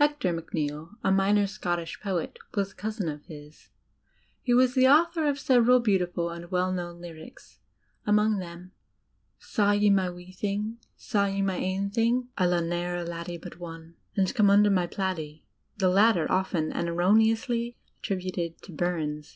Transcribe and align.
Heaor 0.00 0.32
Macneill, 0.34 0.96
a 1.04 1.12
minor 1.12 1.46
Scottish 1.46 2.00
poet, 2.00 2.38
was 2.54 2.72
a 2.72 2.74
cousin 2.74 3.06
of 3.06 3.26
his. 3.26 3.68
He 4.40 4.54
was 4.54 4.74
the 4.74 4.88
author 4.88 5.26
of 5.26 5.38
several 5.38 5.78
beautiful 5.78 6.30
and 6.30 6.50
well 6.50 6.72
known 6.72 7.02
lyrics, 7.02 7.58
among 8.06 8.38
them 8.38 8.72
"Saw 9.38 9.72
ye 9.72 9.90
my 9.90 10.08
wee 10.08 10.32
thing, 10.32 10.78
saw 10.96 11.26
ye'"' 11.26 11.42
.,™.,Google 11.42 11.44
my 11.48 11.56
ain 11.56 11.90
thing," 11.90 12.28
"I 12.38 12.46
lo'e 12.46 12.62
ne'er 12.62 12.96
a 12.96 13.04
laddie 13.04 13.36
but 13.36 13.58
one," 13.60 13.96
and 14.16 14.34
"Come 14.34 14.48
under 14.48 14.70
my 14.70 14.86
plaidie" 14.86 15.44
the 15.76 15.90
latter 15.90 16.32
often 16.32 16.72
and 16.72 16.88
erroneously 16.88 17.76
at 17.98 18.02
tributed 18.02 18.62
to 18.62 18.72
Bums. 18.72 19.26